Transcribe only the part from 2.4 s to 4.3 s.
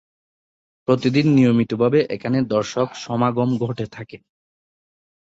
দর্শক সমাগম ঘটে থাকে।